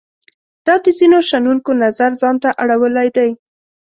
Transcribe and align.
دا 0.65 0.75
د 0.83 0.85
ځینو 0.99 1.17
شنونکو 1.29 1.71
نظر 1.83 2.11
ځان 2.21 2.35
ته 2.43 2.49
اړولای 2.63 3.07
دی. 3.17 3.29